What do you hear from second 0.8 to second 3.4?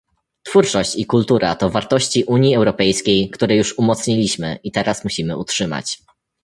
i kultura to wartości Unii Europejskiej,